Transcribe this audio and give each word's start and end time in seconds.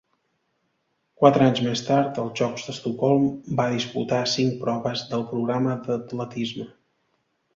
Quatre 1.23 1.43
anys 1.47 1.59
més 1.65 1.83
tard, 1.89 2.15
als 2.23 2.39
Jocs 2.39 2.63
d'Estocolm, 2.69 3.27
va 3.61 3.67
disputar 3.75 4.23
cinc 4.33 4.57
proves 4.63 5.05
del 5.13 5.27
programa 5.35 5.79
d'atletisme. 5.85 6.67